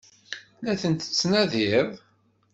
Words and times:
La 0.63 0.73
tent-tettnadiḍ? 0.81 1.89